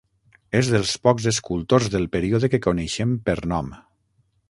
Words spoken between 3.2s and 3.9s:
per nom.